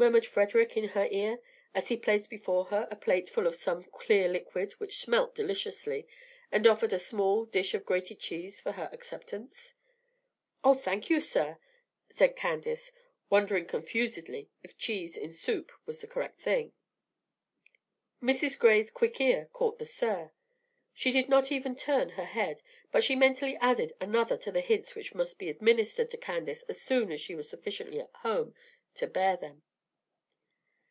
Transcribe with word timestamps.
murmured 0.00 0.24
Frederic 0.24 0.76
in 0.76 0.90
her 0.90 1.08
ear, 1.10 1.40
as 1.74 1.88
he 1.88 1.96
placed 1.96 2.30
before 2.30 2.66
her 2.66 2.86
a 2.88 2.94
plate 2.94 3.28
full 3.28 3.48
of 3.48 3.56
some 3.56 3.82
clear 3.82 4.28
liquid 4.28 4.70
which 4.74 4.96
smelt 4.96 5.34
deliciously, 5.34 6.06
and 6.52 6.68
offered 6.68 6.92
a 6.92 6.98
small 7.00 7.44
dish 7.46 7.74
of 7.74 7.84
grated 7.84 8.20
cheese 8.20 8.60
for 8.60 8.70
her 8.70 8.88
acceptance. 8.92 9.74
"Oh, 10.62 10.74
thank 10.74 11.10
you, 11.10 11.20
sir," 11.20 11.58
said 12.12 12.36
Candace, 12.36 12.92
wondering 13.28 13.66
confusedly 13.66 14.48
if 14.62 14.78
cheese 14.78 15.16
in 15.16 15.32
soup 15.32 15.72
was 15.84 16.00
the 16.00 16.06
correct 16.06 16.40
thing. 16.40 16.70
Mrs. 18.22 18.56
Gray's 18.56 18.92
quick 18.92 19.20
ear 19.20 19.48
caught 19.52 19.80
the 19.80 19.84
"sir." 19.84 20.30
She 20.94 21.10
did 21.10 21.28
not 21.28 21.50
even 21.50 21.74
turn 21.74 22.10
her 22.10 22.24
head, 22.24 22.62
but 22.92 23.02
she 23.02 23.16
mentally 23.16 23.56
added 23.56 23.92
another 24.00 24.36
to 24.36 24.52
the 24.52 24.60
hints 24.60 24.94
which 24.94 25.16
must 25.16 25.40
be 25.40 25.50
administered 25.50 26.08
to 26.10 26.16
Candace 26.16 26.62
as 26.68 26.80
soon 26.80 27.10
as 27.10 27.20
she 27.20 27.34
was 27.34 27.50
sufficiently 27.50 27.98
at 27.98 28.14
home 28.22 28.54
to 28.94 29.08
bear 29.08 29.36
them. 29.36 29.64